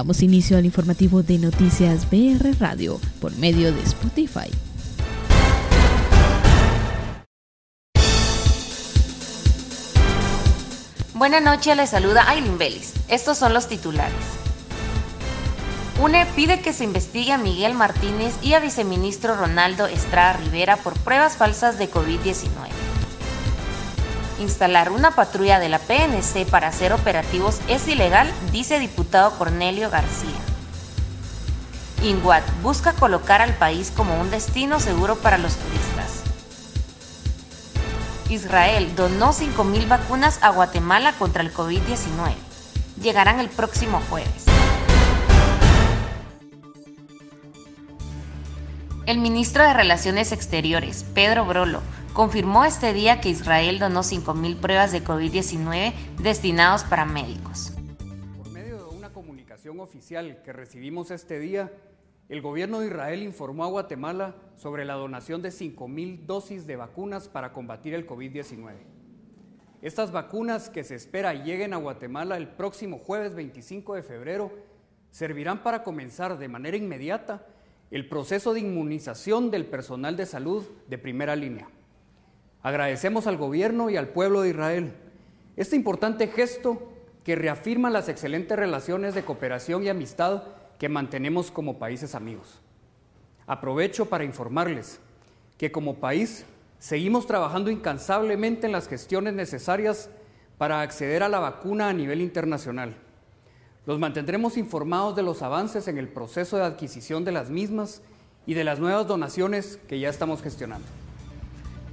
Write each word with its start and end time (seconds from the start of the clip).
Damos 0.00 0.22
inicio 0.22 0.56
al 0.56 0.64
informativo 0.64 1.22
de 1.22 1.36
Noticias 1.36 2.08
BR 2.08 2.58
Radio 2.58 2.98
por 3.20 3.36
medio 3.36 3.70
de 3.70 3.82
Spotify. 3.82 4.48
Buenas 11.12 11.42
noches, 11.42 11.76
les 11.76 11.90
saluda 11.90 12.30
Aileen 12.30 12.56
Vélez. 12.56 12.94
Estos 13.08 13.36
son 13.36 13.52
los 13.52 13.68
titulares. 13.68 14.14
UNE 16.00 16.24
pide 16.34 16.62
que 16.62 16.72
se 16.72 16.84
investigue 16.84 17.32
a 17.32 17.36
Miguel 17.36 17.74
Martínez 17.74 18.32
y 18.42 18.54
a 18.54 18.60
viceministro 18.60 19.36
Ronaldo 19.36 19.86
Estrada 19.86 20.32
Rivera 20.32 20.78
por 20.78 20.94
pruebas 20.94 21.36
falsas 21.36 21.78
de 21.78 21.90
COVID-19. 21.90 22.89
Instalar 24.40 24.90
una 24.90 25.10
patrulla 25.10 25.58
de 25.58 25.68
la 25.68 25.78
PNC 25.78 26.46
para 26.50 26.68
hacer 26.68 26.94
operativos 26.94 27.60
es 27.68 27.86
ilegal, 27.86 28.32
dice 28.52 28.78
diputado 28.78 29.36
Cornelio 29.36 29.90
García. 29.90 30.30
INGUAT 32.02 32.42
busca 32.62 32.94
colocar 32.94 33.42
al 33.42 33.52
país 33.52 33.92
como 33.94 34.18
un 34.18 34.30
destino 34.30 34.80
seguro 34.80 35.16
para 35.16 35.36
los 35.36 35.56
turistas. 35.56 36.22
Israel 38.30 38.94
donó 38.96 39.34
5.000 39.34 39.86
vacunas 39.88 40.38
a 40.42 40.48
Guatemala 40.48 41.12
contra 41.18 41.42
el 41.42 41.52
COVID-19. 41.52 42.32
Llegarán 43.02 43.40
el 43.40 43.50
próximo 43.50 44.00
jueves. 44.08 44.46
El 49.04 49.18
ministro 49.18 49.64
de 49.64 49.74
Relaciones 49.74 50.32
Exteriores, 50.32 51.04
Pedro 51.12 51.44
Brolo, 51.44 51.82
confirmó 52.20 52.66
este 52.66 52.92
día 52.92 53.18
que 53.18 53.30
Israel 53.30 53.78
donó 53.78 54.00
5.000 54.00 54.60
pruebas 54.60 54.92
de 54.92 55.02
COVID-19 55.02 55.94
destinados 56.18 56.84
para 56.84 57.06
médicos. 57.06 57.72
Por 58.36 58.50
medio 58.50 58.76
de 58.76 58.84
una 58.94 59.10
comunicación 59.10 59.80
oficial 59.80 60.42
que 60.42 60.52
recibimos 60.52 61.10
este 61.10 61.38
día, 61.38 61.72
el 62.28 62.42
gobierno 62.42 62.80
de 62.80 62.88
Israel 62.88 63.22
informó 63.22 63.64
a 63.64 63.68
Guatemala 63.68 64.36
sobre 64.54 64.84
la 64.84 64.96
donación 64.96 65.40
de 65.40 65.48
5.000 65.48 66.26
dosis 66.26 66.66
de 66.66 66.76
vacunas 66.76 67.30
para 67.30 67.54
combatir 67.54 67.94
el 67.94 68.06
COVID-19. 68.06 68.74
Estas 69.80 70.12
vacunas 70.12 70.68
que 70.68 70.84
se 70.84 70.96
espera 70.96 71.32
lleguen 71.32 71.72
a 71.72 71.78
Guatemala 71.78 72.36
el 72.36 72.48
próximo 72.48 72.98
jueves 72.98 73.34
25 73.34 73.94
de 73.94 74.02
febrero 74.02 74.52
servirán 75.10 75.62
para 75.62 75.82
comenzar 75.82 76.36
de 76.36 76.48
manera 76.48 76.76
inmediata 76.76 77.46
el 77.90 78.10
proceso 78.10 78.52
de 78.52 78.60
inmunización 78.60 79.50
del 79.50 79.64
personal 79.64 80.18
de 80.18 80.26
salud 80.26 80.66
de 80.86 80.98
primera 80.98 81.34
línea. 81.34 81.70
Agradecemos 82.62 83.26
al 83.26 83.36
gobierno 83.36 83.90
y 83.90 83.96
al 83.96 84.08
pueblo 84.08 84.42
de 84.42 84.50
Israel 84.50 84.92
este 85.56 85.76
importante 85.76 86.28
gesto 86.28 86.90
que 87.24 87.36
reafirma 87.36 87.90
las 87.90 88.08
excelentes 88.08 88.58
relaciones 88.58 89.14
de 89.14 89.24
cooperación 89.24 89.84
y 89.84 89.88
amistad 89.88 90.42
que 90.78 90.88
mantenemos 90.88 91.50
como 91.50 91.78
países 91.78 92.14
amigos. 92.14 92.60
Aprovecho 93.46 94.06
para 94.06 94.24
informarles 94.24 95.00
que 95.58 95.70
como 95.70 95.96
país 95.96 96.44
seguimos 96.78 97.26
trabajando 97.26 97.70
incansablemente 97.70 98.66
en 98.66 98.72
las 98.72 98.88
gestiones 98.88 99.34
necesarias 99.34 100.08
para 100.56 100.80
acceder 100.80 101.22
a 101.22 101.28
la 101.28 101.40
vacuna 101.40 101.88
a 101.88 101.92
nivel 101.92 102.20
internacional. 102.20 102.94
Los 103.86 103.98
mantendremos 103.98 104.56
informados 104.56 105.16
de 105.16 105.22
los 105.22 105.42
avances 105.42 105.88
en 105.88 105.98
el 105.98 106.08
proceso 106.08 106.56
de 106.56 106.64
adquisición 106.64 107.24
de 107.24 107.32
las 107.32 107.50
mismas 107.50 108.02
y 108.46 108.54
de 108.54 108.64
las 108.64 108.78
nuevas 108.78 109.06
donaciones 109.06 109.78
que 109.88 109.98
ya 109.98 110.08
estamos 110.08 110.42
gestionando. 110.42 110.86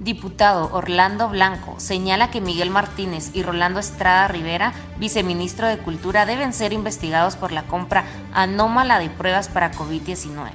Diputado 0.00 0.72
Orlando 0.72 1.28
Blanco 1.28 1.80
señala 1.80 2.30
que 2.30 2.40
Miguel 2.40 2.70
Martínez 2.70 3.34
y 3.34 3.42
Rolando 3.42 3.80
Estrada 3.80 4.28
Rivera, 4.28 4.72
viceministro 4.98 5.66
de 5.66 5.78
Cultura, 5.78 6.24
deben 6.24 6.52
ser 6.52 6.72
investigados 6.72 7.34
por 7.34 7.50
la 7.50 7.64
compra 7.64 8.04
anómala 8.32 9.00
de 9.00 9.10
pruebas 9.10 9.48
para 9.48 9.72
COVID-19. 9.72 10.50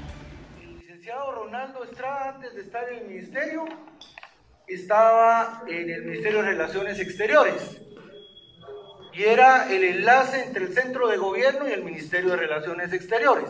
El 0.61 0.77
licenciado 0.79 1.31
Ronaldo 1.33 1.83
Estrada, 1.83 2.35
antes 2.35 2.55
de 2.55 2.61
estar 2.61 2.87
en 2.87 2.99
el 2.99 3.07
ministerio, 3.09 3.65
estaba 4.65 5.63
en 5.67 5.89
el 5.89 6.05
Ministerio 6.05 6.41
de 6.41 6.45
Relaciones 6.45 6.99
Exteriores 7.01 7.81
y 9.11 9.23
era 9.23 9.69
el 9.69 9.83
enlace 9.83 10.45
entre 10.45 10.63
el 10.67 10.73
centro 10.73 11.09
de 11.09 11.17
gobierno 11.17 11.67
y 11.67 11.73
el 11.73 11.83
Ministerio 11.83 12.31
de 12.31 12.37
Relaciones 12.37 12.93
Exteriores. 12.93 13.49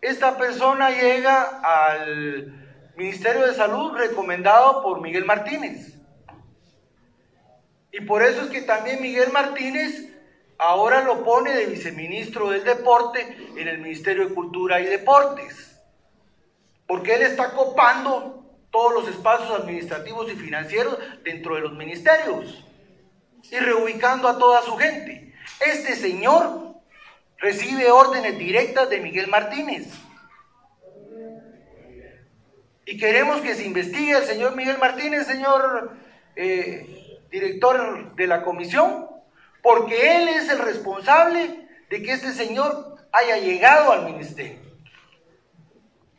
Esta 0.00 0.38
persona 0.38 0.90
llega 0.90 1.60
al 1.62 2.65
Ministerio 2.96 3.46
de 3.46 3.54
Salud 3.54 3.92
recomendado 3.92 4.82
por 4.82 5.02
Miguel 5.02 5.26
Martínez. 5.26 5.98
Y 7.92 8.00
por 8.00 8.22
eso 8.22 8.42
es 8.42 8.48
que 8.48 8.62
también 8.62 9.02
Miguel 9.02 9.30
Martínez 9.32 10.08
ahora 10.56 11.02
lo 11.02 11.22
pone 11.22 11.54
de 11.54 11.66
viceministro 11.66 12.48
del 12.48 12.64
deporte 12.64 13.36
en 13.54 13.68
el 13.68 13.78
Ministerio 13.78 14.26
de 14.26 14.34
Cultura 14.34 14.80
y 14.80 14.86
Deportes. 14.86 15.78
Porque 16.86 17.16
él 17.16 17.22
está 17.22 17.52
copando 17.52 18.44
todos 18.70 18.94
los 18.94 19.08
espacios 19.08 19.50
administrativos 19.50 20.32
y 20.32 20.36
financieros 20.36 20.98
dentro 21.22 21.56
de 21.56 21.60
los 21.60 21.74
ministerios 21.74 22.64
y 23.50 23.58
reubicando 23.58 24.26
a 24.26 24.38
toda 24.38 24.62
su 24.62 24.74
gente. 24.76 25.34
Este 25.60 25.96
señor 25.96 26.74
recibe 27.36 27.90
órdenes 27.90 28.38
directas 28.38 28.88
de 28.88 29.00
Miguel 29.00 29.28
Martínez 29.28 29.86
y 32.86 32.96
queremos 32.96 33.40
que 33.40 33.56
se 33.56 33.66
investigue 33.66 34.12
el 34.12 34.22
señor 34.22 34.54
Miguel 34.54 34.78
Martínez, 34.78 35.26
señor 35.26 35.96
eh, 36.36 37.18
director 37.30 38.14
de 38.14 38.26
la 38.28 38.44
comisión, 38.44 39.08
porque 39.60 40.16
él 40.16 40.28
es 40.28 40.48
el 40.48 40.60
responsable 40.60 41.68
de 41.90 42.02
que 42.02 42.12
este 42.12 42.32
señor 42.32 42.96
haya 43.10 43.38
llegado 43.38 43.90
al 43.90 44.04
ministerio. 44.04 44.60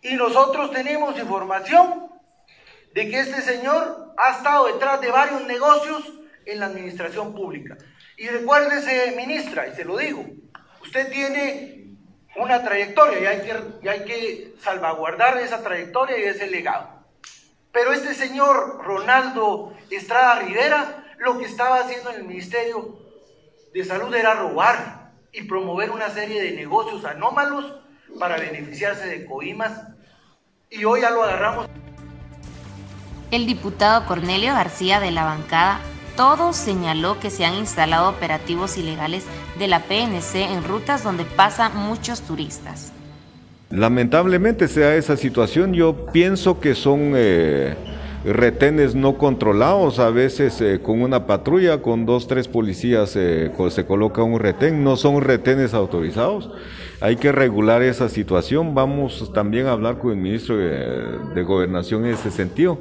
Y 0.02 0.16
nosotros 0.16 0.72
tenemos 0.72 1.18
información 1.18 2.12
de 2.94 3.10
que 3.10 3.22
este 3.22 3.42
señor 3.42 4.14
ha 4.18 4.32
estado 4.32 4.68
detrás 4.68 5.00
de 5.00 5.10
varios 5.10 5.46
negocios 5.46 6.04
en 6.46 6.60
la 6.60 6.66
administración 6.66 7.34
pública. 7.34 7.78
Y 8.18 8.28
recuérdese, 8.28 9.14
ministra, 9.16 9.68
y 9.70 9.76
se 9.76 9.86
lo 9.86 9.98
digo, 9.98 10.26
usted 10.82 11.10
tiene 11.12 11.87
una 12.36 12.64
trayectoria 12.64 13.20
y 13.20 13.26
hay, 13.26 13.42
que, 13.42 13.90
hay 13.90 14.06
que 14.06 14.54
salvaguardar 14.62 15.38
esa 15.38 15.64
trayectoria 15.64 16.18
y 16.18 16.24
ese 16.24 16.48
legado. 16.50 16.90
Pero 17.72 17.94
este 17.94 18.14
señor 18.14 18.84
Ronaldo 18.84 19.74
Estrada 19.90 20.40
Rivera 20.40 21.04
lo 21.20 21.38
que 21.40 21.46
estaba 21.46 21.80
haciendo 21.80 22.12
en 22.12 22.18
el 22.18 22.24
Ministerio 22.24 23.00
de 23.74 23.84
Salud 23.84 24.14
era 24.14 24.36
robar 24.36 25.12
y 25.32 25.44
promover 25.44 25.92
una 25.92 26.10
serie 26.10 26.42
de 26.42 26.52
negocios 26.52 27.06
anómalos 27.06 27.74
para 28.20 28.38
beneficiarse 28.38 29.08
de 29.08 29.26
coimas 29.26 29.82
y 30.70 30.84
hoy 30.86 31.02
ya 31.02 31.10
lo 31.10 31.24
agarramos. 31.24 31.68
El 33.32 33.46
diputado 33.46 34.06
Cornelio 34.06 34.54
García 34.54 35.00
de 35.00 35.12
la 35.12 35.26
bancada 35.26 35.80
todo 36.18 36.52
señaló 36.52 37.20
que 37.20 37.30
se 37.30 37.46
han 37.46 37.54
instalado 37.54 38.10
operativos 38.10 38.78
ilegales 38.78 39.24
de 39.58 39.68
la 39.68 39.84
PNC 39.84 40.52
en 40.52 40.64
rutas 40.64 41.04
donde 41.04 41.24
pasan 41.24 41.78
muchos 41.78 42.22
turistas. 42.22 42.92
Lamentablemente 43.70 44.68
sea 44.68 44.96
esa 44.96 45.16
situación, 45.16 45.74
yo 45.74 46.08
pienso 46.08 46.60
que 46.60 46.74
son 46.74 47.14
eh, 47.16 47.76
retenes 48.26 48.96
no 48.96 49.18
controlados, 49.18 50.00
a 50.00 50.10
veces 50.10 50.60
eh, 50.60 50.80
con 50.82 51.02
una 51.02 51.28
patrulla, 51.28 51.82
con 51.82 52.06
dos, 52.06 52.28
tres 52.28 52.48
policías 52.48 53.16
eh, 53.16 53.52
se 53.70 53.86
coloca 53.86 54.24
un 54.24 54.40
retén, 54.40 54.84
no 54.84 54.98
son 54.98 55.22
retenes 55.22 55.74
autorizados. 55.74 56.50
Hay 57.00 57.18
que 57.18 57.32
regular 57.32 57.84
esa 57.84 58.10
situación, 58.10 58.74
vamos 58.74 59.32
también 59.34 59.68
a 59.68 59.74
hablar 59.74 60.00
con 60.00 60.12
el 60.12 60.18
ministro 60.18 60.58
de 60.58 61.44
Gobernación 61.44 62.06
en 62.06 62.16
ese 62.16 62.32
sentido 62.32 62.80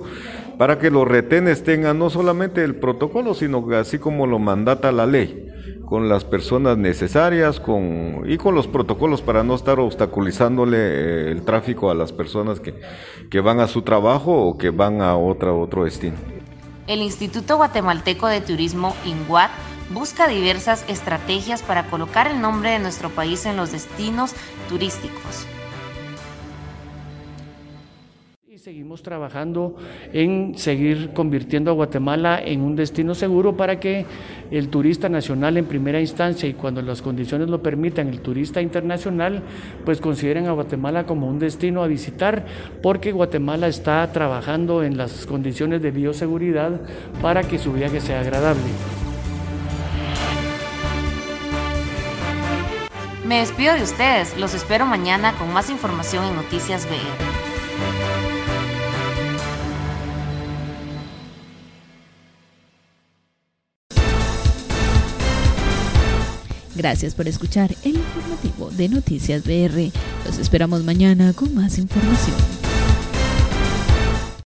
para 0.59 0.79
que 0.79 0.91
los 0.91 1.07
retenes 1.07 1.65
tengan 1.65 1.99
no 1.99 2.11
solamente 2.11 2.65
el 2.65 2.77
protocolo, 2.77 3.35
sino 3.35 3.67
así 3.75 3.99
como 3.99 4.27
lo 4.27 4.39
mandata 4.39 4.93
la 4.93 5.07
ley, 5.07 5.49
con 5.85 6.09
las 6.09 6.25
personas 6.25 6.79
necesarias 6.79 7.61
con, 7.61 8.23
y 8.27 8.39
con 8.39 8.55
los 8.55 8.67
protocolos 8.67 9.23
para 9.23 9.43
no 9.43 9.55
estar 9.55 9.79
obstaculizándole 9.79 10.77
eh, 10.79 11.31
el 11.31 11.43
tráfico 11.43 11.91
a 11.91 11.95
las 11.95 12.13
personas 12.13 12.61
que, 12.61 12.75
que 13.31 13.41
van 13.41 13.61
a 13.61 13.69
su 13.69 13.83
trabajo 13.83 14.33
o 14.33 14.59
que 14.59 14.71
van 14.71 15.01
a 15.01 15.17
otra, 15.17 15.53
otro 15.53 15.85
destino. 15.85 16.17
El 16.87 17.03
Instituto 17.03 17.57
Guatemalteco 17.57 18.29
de 18.29 18.41
Turismo, 18.41 18.95
INGUAT, 19.05 19.51
busca 19.93 20.29
diversas 20.29 20.85
estrategias 20.89 21.63
para 21.63 21.87
colocar 21.89 22.29
el 22.29 22.41
nombre 22.41 22.71
de 22.71 22.79
nuestro 22.79 23.11
país 23.11 23.45
en 23.47 23.57
los 23.57 23.73
destinos 23.73 24.35
turísticos. 24.69 25.47
Seguimos 28.67 29.01
trabajando 29.01 29.77
en 30.13 30.59
seguir 30.59 31.13
convirtiendo 31.13 31.71
a 31.71 31.75
Guatemala 31.75 32.43
en 32.45 32.63
un 32.63 32.75
destino 32.75 33.15
seguro 33.15 33.57
para 33.57 33.79
que 33.79 34.05
el 34.51 34.71
turista 34.71 35.09
nacional 35.09 35.57
en 35.57 35.67
primera 35.67 36.01
instancia 36.01 36.49
y 36.49 36.55
cuando 36.55 36.83
las 36.83 37.01
condiciones 37.01 37.49
lo 37.49 37.63
permitan, 37.63 38.09
el 38.09 38.23
turista 38.23 38.61
internacional, 38.61 39.45
pues 39.85 40.01
consideren 40.01 40.49
a 40.49 40.51
Guatemala 40.51 41.07
como 41.07 41.29
un 41.29 41.39
destino 41.39 41.85
a 41.85 41.87
visitar 41.87 42.45
porque 42.83 43.13
Guatemala 43.13 43.69
está 43.69 44.11
trabajando 44.11 44.83
en 44.83 44.97
las 44.97 45.27
condiciones 45.27 45.81
de 45.81 45.93
bioseguridad 45.93 46.81
para 47.23 47.45
que 47.45 47.61
su 47.61 47.73
viaje 47.73 48.01
sea 48.01 48.19
agradable. 48.19 48.65
Me 53.25 53.39
despido 53.39 53.75
de 53.75 53.85
ustedes, 53.85 54.37
los 54.37 54.55
espero 54.55 54.87
mañana 54.87 55.35
con 55.39 55.53
más 55.53 55.71
información 55.71 56.25
en 56.25 56.35
Noticias 56.35 56.85
BR. 56.87 58.36
Gracias 66.77 67.15
por 67.15 67.27
escuchar 67.27 67.75
el 67.85 67.97
informativo 67.97 68.71
de 68.71 68.89
Noticias 68.91 69.43
BR. 69.45 69.91
Los 70.27 70.39
esperamos 70.39 70.85
mañana 70.85 71.33
con 71.33 71.55
más 71.55 71.79
información. 71.79 72.56